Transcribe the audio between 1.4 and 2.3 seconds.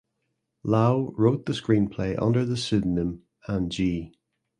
the screenplay